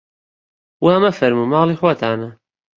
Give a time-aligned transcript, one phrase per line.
[0.83, 2.29] وا مەفەرموو ماڵی خۆتانە